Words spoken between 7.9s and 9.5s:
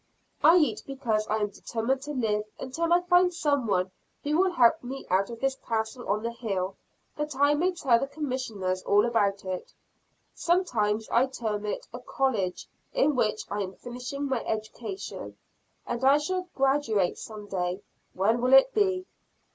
the Commissioners all about